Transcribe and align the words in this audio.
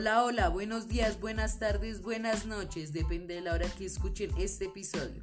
Hola, 0.00 0.24
hola, 0.24 0.48
buenos 0.48 0.88
días, 0.88 1.20
buenas 1.20 1.58
tardes, 1.58 2.00
buenas 2.00 2.46
noches, 2.46 2.94
depende 2.94 3.34
de 3.34 3.42
la 3.42 3.52
hora 3.52 3.68
que 3.68 3.84
escuchen 3.84 4.30
este 4.38 4.64
episodio. 4.64 5.22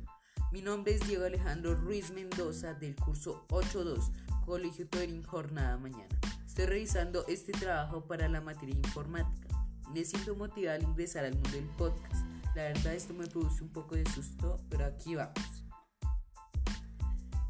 Mi 0.51 0.61
nombre 0.61 0.93
es 0.93 1.07
Diego 1.07 1.25
Alejandro 1.25 1.73
Ruiz 1.73 2.11
Mendoza 2.11 2.75
del 2.75 2.95
curso 2.95 3.43
82, 3.49 4.11
Colegio 4.45 4.87
Turing 4.87 5.23
Jornada 5.23 5.77
Mañana. 5.77 6.19
Estoy 6.45 6.67
revisando 6.67 7.25
este 7.27 7.53
trabajo 7.53 8.05
para 8.05 8.27
la 8.27 8.39
materia 8.39 8.75
informática. 8.75 9.47
Me 9.95 10.05
siento 10.05 10.35
motivada 10.35 10.75
al 10.75 10.83
ingresar 10.83 11.25
al 11.25 11.33
mundo 11.33 11.49
del 11.49 11.69
podcast. 11.69 12.27
La 12.53 12.61
verdad 12.65 12.93
esto 12.93 13.15
me 13.15 13.25
produce 13.25 13.63
un 13.63 13.69
poco 13.69 13.95
de 13.95 14.05
susto, 14.11 14.63
pero 14.69 14.85
aquí 14.85 15.15
vamos. 15.15 15.65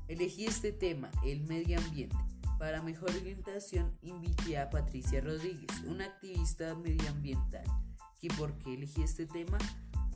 Elegí 0.08 0.46
este 0.46 0.72
tema, 0.72 1.12
el 1.26 1.42
medio 1.42 1.78
ambiente. 1.78 2.16
Para 2.60 2.82
mejor 2.82 3.12
orientación 3.12 3.98
invité 4.02 4.58
a 4.58 4.70
Patricia 4.70 5.22
Rodríguez, 5.22 5.70
una 5.86 6.06
activista 6.06 6.74
medioambiental. 6.76 7.64
¿Y 8.20 8.30
por 8.30 8.58
qué 8.58 8.74
elegí 8.74 9.04
este 9.04 9.28
tema? 9.28 9.60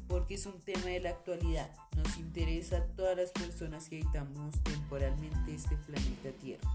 Porque 0.08 0.34
es 0.34 0.48
un 0.48 0.60
tema 0.60 0.86
de 0.86 1.00
la 1.00 1.12
actualidad. 1.12 1.70
Nos 1.96 2.18
interesa 2.18 2.78
a 2.78 2.86
todas 2.96 3.16
las 3.16 3.32
personas 3.32 3.88
que 3.88 4.02
habitamos 4.02 4.62
temporalmente 4.64 5.54
este 5.54 5.78
planeta 5.78 6.32
Tierra. 6.42 6.68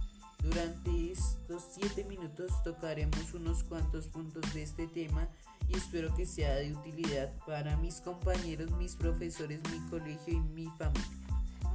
Durante 0.43 1.11
estos 1.11 1.65
7 1.73 2.05
minutos 2.05 2.63
tocaremos 2.63 3.35
unos 3.35 3.65
cuantos 3.65 4.07
puntos 4.07 4.55
de 4.55 4.63
este 4.63 4.87
tema 4.87 5.29
y 5.69 5.77
espero 5.77 6.15
que 6.15 6.27
sea 6.27 6.55
de 6.55 6.73
utilidad 6.73 7.33
para 7.45 7.77
mis 7.77 8.01
compañeros, 8.01 8.71
mis 8.73 8.95
profesores, 8.95 9.61
mi 9.73 9.81
colegio 9.91 10.35
y 10.35 10.41
mi 10.41 10.67
familia. 10.79 11.05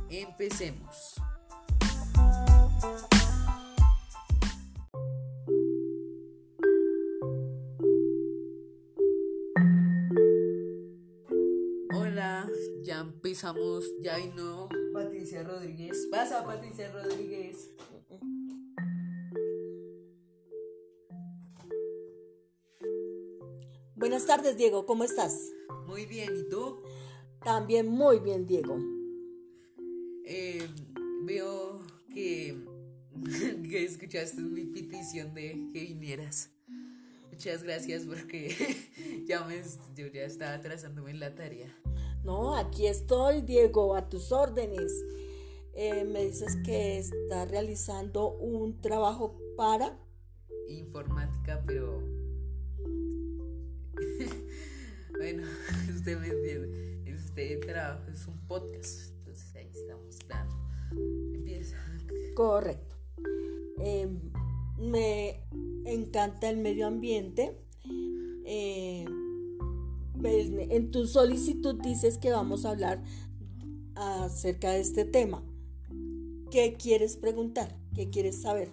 Empecemos. 0.10 1.16
Ya 13.42 13.50
empezamos, 13.50 13.86
ya 14.02 14.18
no 14.36 14.70
Patricia 14.94 15.44
Rodríguez. 15.44 16.08
Pasa 16.12 16.46
Patricia 16.46 16.92
Rodríguez. 16.92 17.72
Buenas 23.96 24.26
tardes, 24.26 24.58
Diego, 24.58 24.86
¿cómo 24.86 25.04
estás? 25.04 25.52
Muy 25.88 26.06
bien, 26.06 26.36
¿y 26.36 26.50
tú? 26.50 26.82
También 27.44 27.88
muy 27.88 28.20
bien, 28.20 28.46
Diego. 28.46 28.78
Eh, 30.26 30.68
veo 31.24 31.82
que, 32.14 32.58
que 33.70 33.86
escuchaste 33.86 34.42
mi 34.42 34.66
petición 34.66 35.34
de 35.34 35.70
que 35.74 35.82
vinieras. 35.82 36.52
Muchas 37.32 37.64
gracias 37.64 38.06
porque 38.06 38.56
ya 39.28 39.44
me, 39.46 39.62
yo 39.96 40.08
ya 40.08 40.24
estaba 40.24 40.54
atrasándome 40.54 41.12
en 41.12 41.20
la 41.20 41.34
tarea. 41.34 41.76
No, 42.24 42.56
aquí 42.56 42.88
estoy, 42.88 43.42
Diego, 43.42 43.96
a 43.96 44.10
tus 44.10 44.32
órdenes. 44.32 44.92
Eh, 45.74 46.04
me 46.04 46.26
dices 46.26 46.58
que 46.64 47.00
estás 47.00 47.50
realizando 47.50 48.34
un 48.34 48.80
trabajo 48.80 49.40
para... 49.58 49.98
Informática, 50.68 51.64
pero... 51.66 52.00
bueno, 55.18 55.44
usted 55.96 56.20
me 56.20 56.28
entiende. 56.28 57.02
Este 57.06 57.58
trabajo 57.58 58.12
es 58.12 58.28
un 58.28 58.38
podcast, 58.48 59.12
entonces 59.18 59.56
ahí 59.56 59.72
estamos, 59.74 60.18
claro. 60.28 60.52
Empieza. 61.34 61.78
Correcto. 62.36 62.98
Eh, 63.80 64.08
me 64.78 65.44
encanta 65.86 66.50
el 66.50 66.58
medio 66.58 66.88
ambiente. 66.88 67.58
Eh, 68.46 69.06
en 70.24 70.92
tu 70.92 71.08
solicitud 71.08 71.80
dices 71.82 72.18
que 72.18 72.32
vamos 72.32 72.66
a 72.66 72.72
hablar 72.72 73.02
acerca 73.96 74.72
de 74.72 74.82
este 74.82 75.06
tema. 75.06 75.44
¿Qué 76.50 76.74
quieres 76.74 77.16
preguntar? 77.18 77.76
¿Qué 77.96 78.10
quieres 78.10 78.42
saber? 78.42 78.70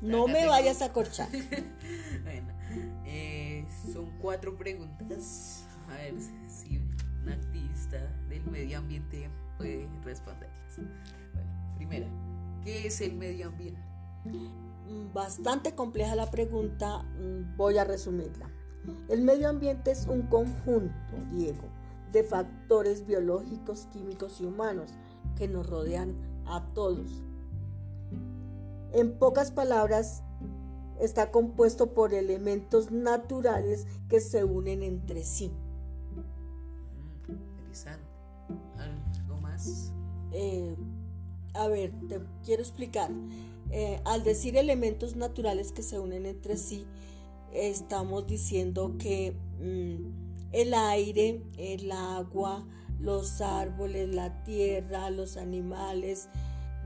No 0.00 0.26
me 0.26 0.46
vayas 0.46 0.82
a 0.82 0.92
corchar. 0.92 1.28
bueno, 2.24 2.48
eh, 3.06 3.64
son 3.92 4.10
cuatro 4.20 4.56
preguntas. 4.56 5.64
A 5.88 5.96
ver 5.96 6.14
si 6.48 6.78
un 6.78 7.28
activista 7.28 7.98
del 8.28 8.44
medio 8.46 8.78
ambiente 8.78 9.30
puede 9.58 9.88
responderlas. 10.04 10.76
Bueno, 10.76 11.50
primera, 11.76 12.06
¿qué 12.64 12.86
es 12.88 13.00
el 13.00 13.14
medio 13.14 13.48
ambiente? 13.48 13.80
Bastante 15.14 15.74
compleja 15.74 16.16
la 16.16 16.30
pregunta, 16.30 17.02
mm, 17.02 17.56
voy 17.56 17.78
a 17.78 17.84
resumirla. 17.84 18.50
El 19.08 19.22
medio 19.22 19.48
ambiente 19.48 19.90
es 19.90 20.06
un 20.06 20.22
conjunto, 20.22 20.94
Diego, 21.30 21.68
de 22.12 22.24
factores 22.24 23.06
biológicos, 23.06 23.86
químicos 23.92 24.40
y 24.40 24.44
humanos 24.44 24.90
que 25.36 25.48
nos 25.48 25.66
rodean 25.66 26.14
a 26.46 26.64
todos. 26.74 27.24
En 28.92 29.18
pocas 29.18 29.50
palabras, 29.50 30.22
está 31.00 31.30
compuesto 31.30 31.94
por 31.94 32.14
elementos 32.14 32.90
naturales 32.90 33.86
que 34.08 34.20
se 34.20 34.44
unen 34.44 34.82
entre 34.82 35.24
sí. 35.24 35.50
Mm, 37.28 37.32
interesante. 37.32 38.06
¿Algo 38.78 39.40
más? 39.40 39.92
Eh, 40.32 40.76
a 41.54 41.68
ver, 41.68 41.92
te 42.08 42.20
quiero 42.44 42.62
explicar. 42.62 43.10
Eh, 43.70 44.00
al 44.04 44.22
decir 44.22 44.56
elementos 44.56 45.16
naturales 45.16 45.72
que 45.72 45.82
se 45.82 45.98
unen 45.98 46.26
entre 46.26 46.56
sí, 46.56 46.86
estamos 47.52 48.26
diciendo 48.26 48.96
que 48.98 49.36
mm, 49.60 50.52
el 50.52 50.74
aire, 50.74 51.42
el 51.56 51.90
agua, 51.92 52.66
los 53.00 53.40
árboles, 53.40 54.14
la 54.14 54.42
tierra, 54.44 55.10
los 55.10 55.36
animales, 55.36 56.28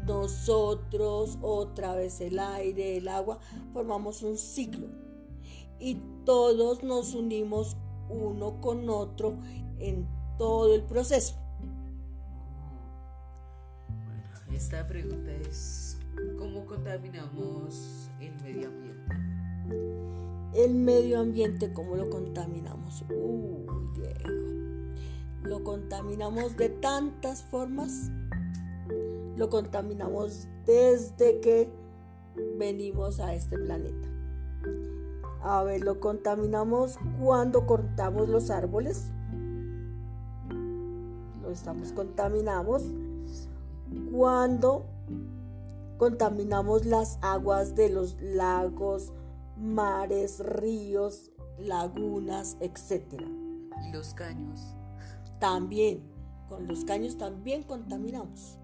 nosotros, 0.07 1.39
otra 1.43 1.95
vez 1.95 2.21
el 2.21 2.39
aire, 2.39 2.97
el 2.99 3.09
agua, 3.09 3.39
formamos 3.73 4.23
un 4.23 4.39
ciclo. 4.39 4.87
Y 5.79 5.97
todos 6.25 6.83
nos 6.83 7.15
unimos 7.15 7.77
uno 8.09 8.61
con 8.61 8.89
otro 8.89 9.37
en 9.79 10.07
todo 10.39 10.75
el 10.75 10.83
proceso. 10.83 11.37
Bueno, 13.89 14.57
esta 14.57 14.87
pregunta 14.87 15.33
es, 15.33 15.99
¿cómo 16.39 16.65
contaminamos 16.65 18.09
el 18.21 18.35
medio 18.43 18.69
ambiente? 18.69 20.26
El 20.55 20.75
medio 20.75 21.21
ambiente, 21.21 21.73
¿cómo 21.73 21.97
lo 21.97 22.09
contaminamos? 22.09 23.05
Uy, 23.11 23.67
Diego. 23.95 24.31
Lo 25.43 25.63
contaminamos 25.63 26.57
de 26.57 26.71
tantas 26.71 27.43
formas 27.43 28.11
lo 29.37 29.51
contaminamos 29.51 30.49
desde 30.65 31.41
que 31.41 31.71
venimos 32.59 33.21
a 33.21 33.35
este 33.35 33.59
planeta. 33.59 34.09
A 35.43 35.63
ver, 35.63 35.83
lo 35.85 36.01
contaminamos 36.01 36.99
cuando 37.21 37.67
cortamos 37.67 38.29
los 38.29 38.51
árboles. 38.51 39.11
Lo 41.43 41.51
estamos 41.51 41.93
contaminamos 41.93 42.83
cuando 44.11 44.87
contaminamos 45.99 46.87
las 46.87 47.19
aguas 47.21 47.77
de 47.77 47.91
los 47.91 48.21
lagos, 48.21 49.13
mares, 49.57 50.41
ríos, 50.41 51.31
lagunas, 51.59 52.57
etc. 52.61 53.23
¿Y 53.85 53.93
los 53.93 54.15
caños? 54.15 54.75
También, 55.41 56.03
con 56.49 56.67
los 56.67 56.85
caños 56.85 57.17
también 57.17 57.63
contaminamos 57.63 58.59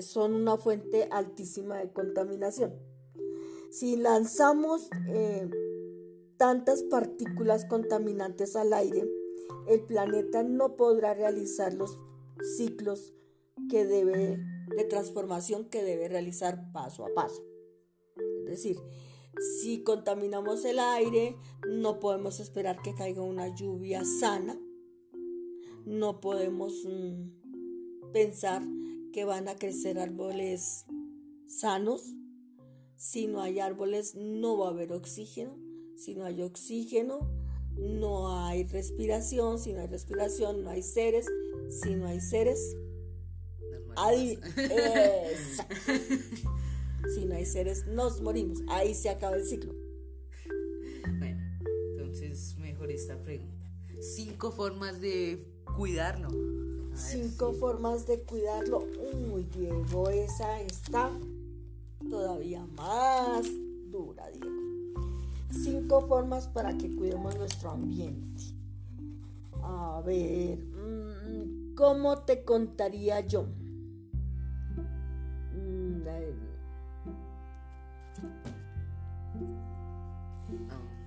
son 0.00 0.34
una 0.34 0.56
fuente 0.56 1.08
altísima 1.10 1.78
de 1.78 1.92
contaminación. 1.92 2.72
Si 3.70 3.96
lanzamos 3.96 4.88
eh, 5.08 5.48
tantas 6.36 6.82
partículas 6.84 7.64
contaminantes 7.66 8.56
al 8.56 8.72
aire, 8.72 9.08
el 9.68 9.80
planeta 9.82 10.42
no 10.42 10.76
podrá 10.76 11.14
realizar 11.14 11.74
los 11.74 11.98
ciclos 12.56 13.14
que 13.70 13.86
debe, 13.86 14.38
de 14.76 14.84
transformación 14.84 15.68
que 15.68 15.82
debe 15.82 16.08
realizar 16.08 16.72
paso 16.72 17.04
a 17.04 17.14
paso. 17.14 17.42
Es 18.44 18.50
decir, 18.50 18.78
si 19.38 19.82
contaminamos 19.82 20.64
el 20.64 20.78
aire, 20.78 21.36
no 21.68 22.00
podemos 22.00 22.40
esperar 22.40 22.80
que 22.82 22.94
caiga 22.94 23.22
una 23.22 23.54
lluvia 23.54 24.04
sana. 24.04 24.58
No 25.84 26.20
podemos 26.20 26.72
mm, 26.84 28.12
pensar 28.12 28.62
que 29.12 29.24
van 29.24 29.48
a 29.48 29.56
crecer 29.56 29.98
árboles 29.98 30.84
sanos. 31.46 32.14
Si 32.96 33.26
no 33.26 33.42
hay 33.42 33.58
árboles, 33.58 34.14
no 34.14 34.58
va 34.58 34.68
a 34.68 34.70
haber 34.70 34.92
oxígeno. 34.92 35.56
Si 35.96 36.14
no 36.14 36.24
hay 36.24 36.42
oxígeno, 36.42 37.28
no 37.76 38.44
hay 38.44 38.64
respiración. 38.64 39.58
Si 39.58 39.72
no 39.72 39.80
hay 39.80 39.88
respiración, 39.88 40.62
no 40.62 40.70
hay 40.70 40.82
seres. 40.82 41.26
Si 41.68 41.96
no 41.96 42.06
hay 42.06 42.20
seres, 42.20 42.76
hay... 43.96 44.38
si 47.14 47.24
no 47.24 47.34
hay 47.34 47.46
seres, 47.46 47.86
nos 47.86 48.20
morimos. 48.20 48.60
Ahí 48.68 48.94
se 48.94 49.10
acaba 49.10 49.36
el 49.36 49.44
ciclo. 49.44 49.72
bueno, 51.18 51.40
entonces 51.90 52.56
mejor 52.58 52.90
esta 52.90 53.16
pregunta. 53.22 53.70
Cinco 54.00 54.50
formas 54.50 55.00
de 55.00 55.46
cuidarlo. 55.76 56.28
Cinco 56.94 57.52
formas 57.52 58.06
de 58.06 58.22
cuidarlo. 58.22 58.84
Uy, 59.32 59.44
Diego, 59.44 60.10
esa 60.10 60.60
está 60.60 61.10
todavía 62.10 62.66
más 62.76 63.46
dura, 63.90 64.28
Diego. 64.30 64.50
Cinco 65.50 66.06
formas 66.06 66.48
para 66.48 66.76
que 66.76 66.94
cuidemos 66.94 67.36
nuestro 67.36 67.70
ambiente. 67.70 68.42
A 69.62 70.02
ver, 70.04 70.58
mm, 70.58 71.74
¿cómo 71.74 72.24
te 72.24 72.44
contaría 72.44 73.20
yo? 73.20 73.46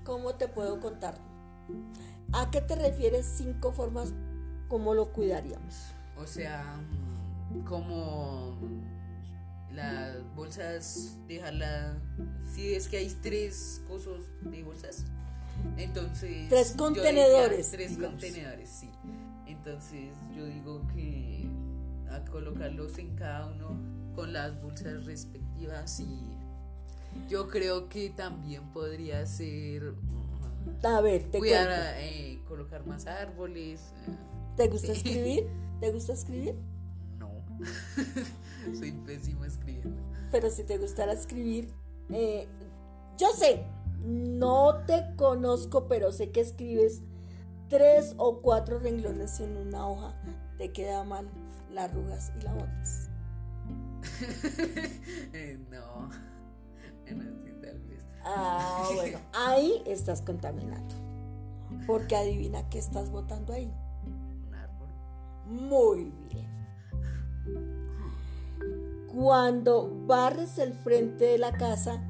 ¿Cómo 0.06 0.36
te 0.36 0.48
puedo 0.48 0.80
contar? 0.80 1.16
¿A 2.32 2.52
qué 2.52 2.62
te 2.62 2.76
refieres 2.76 3.26
cinco 3.26 3.72
formas 3.72 4.14
como 4.68 4.94
lo 4.94 5.12
cuidaríamos? 5.12 5.74
O 6.16 6.28
sea, 6.28 6.80
como 7.68 8.56
las 9.74 10.16
bolsas, 10.36 11.18
dejarla, 11.28 11.98
si 12.54 12.76
es 12.76 12.88
que 12.88 12.98
hay 12.98 13.10
tres 13.22 13.82
cosas 13.88 14.22
de 14.42 14.64
bolsas, 14.64 15.06
entonces... 15.76 16.50
Tres 16.50 16.76
contenedores. 16.78 17.72
tres 17.72 17.98
contenedores, 17.98 18.70
sí. 18.70 18.92
Entonces 19.48 20.12
yo 20.36 20.46
digo 20.46 20.86
que 20.94 21.50
a 22.12 22.24
colocarlos 22.30 23.00
en 23.00 23.16
cada 23.16 23.48
uno 23.48 23.76
con 24.14 24.34
las 24.34 24.62
bolsas 24.62 25.06
respectivas 25.06 26.00
y 26.00 26.35
yo 27.28 27.48
creo 27.48 27.90
que 27.90 28.10
también 28.10 28.64
podría 28.72 29.26
ser... 29.26 29.94
A 30.84 31.02
ver, 31.02 31.24
te 31.32 31.40
cuidar, 31.40 31.70
eh, 31.98 32.40
colocar 32.48 32.86
más 32.86 33.06
árboles. 33.08 33.94
Eh, 34.08 34.12
¿Te 34.58 34.68
gusta 34.68 34.92
escribir? 34.92 35.48
¿Te 35.80 35.92
gusta 35.92 36.14
escribir? 36.14 36.56
No. 37.18 37.32
Soy 38.78 38.92
pésimo 38.92 39.46
escribiendo. 39.46 40.02
Pero 40.32 40.50
si 40.50 40.64
te 40.64 40.78
gustara 40.78 41.14
escribir, 41.14 41.74
eh, 42.10 42.48
yo 43.18 43.32
sé, 43.32 43.64
no 44.04 44.84
te 44.86 45.16
conozco, 45.16 45.88
pero 45.88 46.12
sé 46.12 46.32
que 46.32 46.42
escribes 46.42 47.02
tres 47.70 48.14
o 48.18 48.42
cuatro 48.42 48.80
renglones 48.80 49.40
en 49.40 49.58
una 49.58 49.88
hoja. 49.88 50.14
Te 50.58 50.72
queda 50.72 51.04
mal 51.04 51.28
las 51.74 51.90
arrugas 51.90 52.32
y 52.40 52.44
la 52.44 52.54
botas. 52.54 53.10
no. 55.72 56.35
Sí, 57.08 57.52
tal 57.62 57.80
vez. 57.82 58.06
Ah, 58.24 58.90
bueno, 58.96 59.20
ahí 59.34 59.82
estás 59.86 60.22
contaminando. 60.22 60.96
Porque 61.88 62.16
adivina 62.16 62.68
qué 62.70 62.80
estás 62.80 63.12
botando 63.12 63.54
ahí. 63.54 63.72
Un 64.06 64.54
árbol. 64.54 64.90
Muy 65.46 66.12
bien. 66.30 66.46
Cuando 69.14 69.90
barres 70.06 70.58
el 70.58 70.74
frente 70.74 71.26
de 71.26 71.38
la 71.38 71.54
casa, 71.54 72.04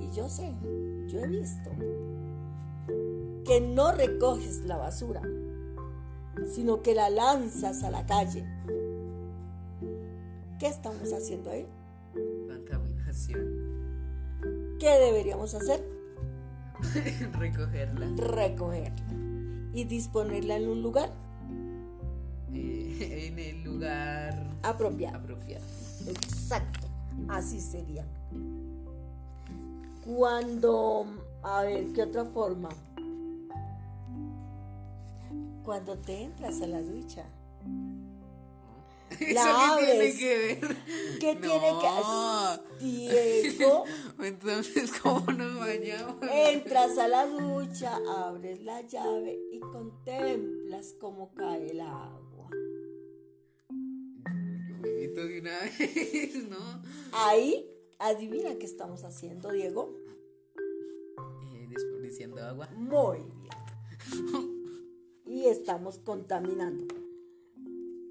y 0.00 0.10
yo 0.14 0.28
sé, 0.28 0.52
yo 1.06 1.20
he 1.20 1.26
visto 1.26 1.70
que 3.44 3.60
no 3.60 3.92
recoges 3.92 4.64
la 4.64 4.76
basura, 4.76 5.22
sino 6.52 6.82
que 6.82 6.94
la 6.94 7.10
lanzas 7.10 7.82
a 7.82 7.90
la 7.90 8.06
calle. 8.06 8.44
¿Qué 10.58 10.66
estamos 10.66 11.12
haciendo 11.12 11.50
ahí? 11.50 11.66
Contaminación. 12.46 13.69
¿Qué 14.80 14.88
deberíamos 14.98 15.54
hacer? 15.54 15.86
Recogerla. 17.38 18.06
Recogerla. 18.16 19.12
Y 19.74 19.84
disponerla 19.84 20.56
en 20.56 20.68
un 20.70 20.82
lugar. 20.82 21.12
Eh, 22.52 23.28
en 23.28 23.38
el 23.38 23.62
lugar 23.62 24.46
apropiado. 24.62 25.18
apropiado. 25.18 25.64
Exacto, 26.08 26.88
así 27.28 27.60
sería. 27.60 28.06
Cuando, 30.06 31.04
a 31.42 31.62
ver, 31.62 31.92
¿qué 31.92 32.02
otra 32.02 32.24
forma? 32.24 32.70
Cuando 35.62 35.98
te 35.98 36.24
entras 36.24 36.62
a 36.62 36.66
la 36.66 36.80
ducha. 36.80 37.26
La 39.34 39.42
¿Eso 39.42 39.86
tiene 39.86 40.16
que 40.16 40.38
ver? 40.38 40.76
¿Qué 41.20 41.36
tiene 41.36 41.72
que 41.80 41.86
hacer? 41.86 42.78
Diego. 42.80 43.84
Entonces, 44.18 44.92
¿cómo 45.02 45.30
nos 45.32 45.58
bañamos? 45.58 46.16
Entras 46.32 46.98
a 46.98 47.08
la 47.08 47.26
ducha, 47.26 47.98
abres 48.08 48.62
la 48.62 48.80
llave 48.82 49.38
y 49.52 49.60
contemplas 49.60 50.94
cómo 50.98 51.32
cae 51.34 51.70
el 51.70 51.80
agua 51.80 52.20
de 55.14 55.40
una 55.40 55.60
vez, 55.60 56.48
¿no? 56.48 56.82
Ahí, 57.12 57.66
adivina 57.98 58.54
qué 58.56 58.66
estamos 58.66 59.04
haciendo, 59.04 59.50
Diego. 59.50 59.92
Eh, 61.54 61.66
desperdiciando 61.68 62.42
agua. 62.42 62.68
Muy 62.76 63.18
bien. 63.18 64.70
y 65.26 65.46
estamos 65.46 65.98
contaminando. 65.98 66.99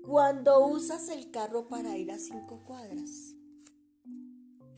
Cuando 0.10 0.66
usas 0.66 1.08
el 1.10 1.30
carro 1.30 1.68
para 1.68 1.96
ir 1.96 2.12
a 2.12 2.18
cinco 2.18 2.64
cuadras. 2.64 3.36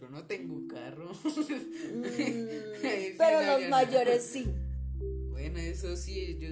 Yo 0.01 0.09
no 0.09 0.25
tengo 0.27 0.67
carro. 0.67 1.09
Mm, 1.13 2.03
pero 3.17 3.41
los 3.59 3.69
mayores 3.69 4.23
sí. 4.23 4.53
Bueno, 5.29 5.57
eso 5.59 5.95
sí, 5.95 6.37
yo, 6.37 6.49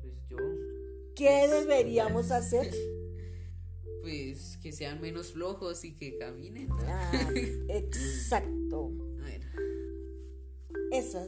pues 0.00 0.14
yo. 0.30 0.38
¿Qué 1.14 1.46
deberíamos 1.46 2.30
hacer? 2.30 2.72
pues 4.00 4.58
que 4.62 4.72
sean 4.72 5.00
menos 5.02 5.32
flojos 5.32 5.84
y 5.84 5.94
que 5.94 6.16
caminen. 6.16 6.68
Ah, 6.86 7.30
exacto. 7.68 8.88
Bueno. 8.88 9.46
Esas, 10.90 11.26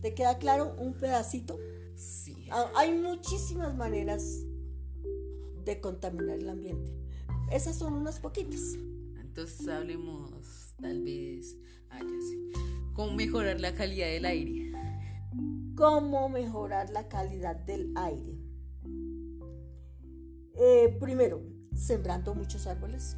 ¿te 0.00 0.14
queda 0.14 0.38
claro 0.38 0.76
un 0.78 0.94
pedacito? 0.94 1.58
Sí. 1.96 2.46
Ah, 2.52 2.70
hay 2.76 2.92
muchísimas 2.92 3.76
maneras 3.76 4.44
de 5.66 5.80
contaminar 5.80 6.38
el 6.38 6.48
ambiente. 6.48 6.90
Esas 7.50 7.76
son 7.76 7.92
unas 7.92 8.20
poquitas. 8.20 8.74
Entonces 9.20 9.68
hablemos 9.68 10.74
tal 10.80 11.02
vez, 11.02 11.56
ah, 11.90 11.98
ya 12.00 12.06
sé, 12.06 12.60
cómo 12.94 13.14
mejorar 13.14 13.60
la 13.60 13.74
calidad 13.74 14.06
del 14.06 14.24
aire. 14.24 14.72
¿Cómo 15.74 16.30
mejorar 16.30 16.88
la 16.88 17.06
calidad 17.08 17.56
del 17.56 17.92
aire? 17.96 18.38
Eh, 20.54 20.96
primero, 20.98 21.42
sembrando 21.74 22.34
muchos 22.34 22.66
árboles. 22.66 23.16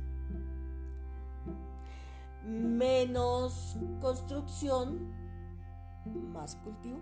Menos 2.44 3.76
construcción, 4.00 5.12
más 6.32 6.56
cultivo. 6.56 7.00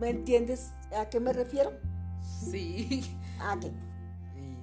¿Me 0.00 0.10
entiendes 0.10 0.72
a 0.98 1.08
qué 1.08 1.20
me 1.20 1.32
refiero? 1.32 1.91
Sí. 2.22 3.16
¿A 3.40 3.58
qué? 3.58 3.72
Y, 4.36 4.56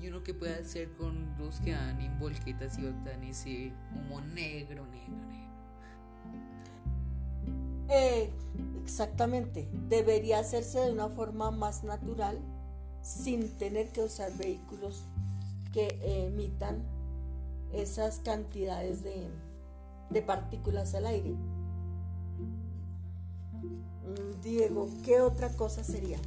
y, 0.00 0.08
uno 0.08 0.22
que 0.22 0.34
puede 0.34 0.54
hacer 0.54 0.92
con 0.92 1.36
los 1.38 1.60
que 1.60 1.72
dan 1.72 2.00
en 2.00 2.18
volquetas 2.18 2.78
y 2.78 2.82
botan 2.82 3.24
ese 3.24 3.72
humo 3.94 4.20
negro, 4.20 4.86
negro, 4.86 5.16
negro. 5.28 5.44
Eh, 7.88 8.30
exactamente, 8.82 9.68
debería 9.88 10.38
hacerse 10.38 10.80
de 10.80 10.92
una 10.92 11.08
forma 11.08 11.50
más 11.50 11.84
natural 11.84 12.38
sin 13.02 13.50
tener 13.58 13.92
que 13.92 14.02
usar 14.02 14.34
vehículos 14.36 15.04
que 15.72 15.98
emitan 16.02 16.82
esas 17.72 18.20
cantidades 18.20 19.02
de, 19.02 19.28
de 20.10 20.22
partículas 20.22 20.94
al 20.94 21.06
aire. 21.06 21.34
Diego, 24.42 24.88
¿qué 25.04 25.20
otra 25.20 25.48
cosa 25.50 25.82
sería? 25.82 26.18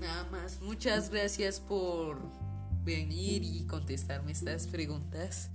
Nada 0.00 0.24
más, 0.30 0.60
muchas 0.60 1.10
gracias 1.10 1.60
por 1.60 2.18
venir 2.84 3.42
y 3.42 3.64
contestarme 3.66 4.32
estas 4.32 4.66
preguntas. 4.66 5.50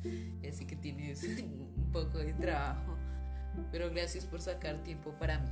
Así 0.48 0.66
que 0.66 0.76
tienes 0.76 1.24
un 1.78 1.92
poco 1.92 2.18
de 2.18 2.34
trabajo 2.34 2.92
pero 3.72 3.90
gracias 3.90 4.26
por 4.26 4.42
sacar 4.42 4.78
tiempo 4.84 5.12
para 5.20 5.40
mí. 5.40 5.50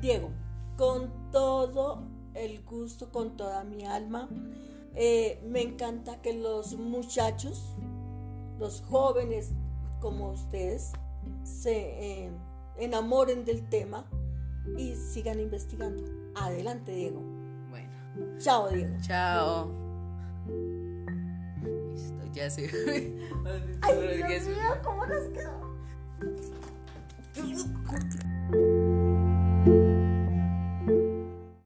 Diego, 0.00 0.30
con 0.76 1.30
todo 1.30 2.02
el 2.34 2.62
gusto, 2.62 3.10
con 3.10 3.36
toda 3.36 3.64
mi 3.64 3.84
alma, 3.84 4.28
eh, 4.94 5.40
me 5.48 5.62
encanta 5.62 6.20
que 6.20 6.32
los 6.32 6.74
muchachos, 6.74 7.62
los 8.58 8.82
jóvenes 8.82 9.50
como 10.00 10.30
ustedes, 10.30 10.92
se 11.44 12.24
eh, 12.24 12.30
enamoren 12.76 13.44
del 13.44 13.68
tema 13.68 14.06
y 14.76 14.94
sigan 14.94 15.40
investigando. 15.40 16.02
Adelante, 16.34 16.92
Diego. 16.92 17.20
Bueno. 17.68 17.90
Chao, 18.38 18.68
Diego. 18.70 18.96
Chao. 19.00 19.72
Listo, 21.92 22.24
ya 22.32 22.50
se. 22.50 22.62
Ay, 23.82 24.22
Dios 24.28 24.46
mío, 24.46 24.78
¿cómo 24.82 25.06
nos 25.06 25.24
quedó? 25.28 25.70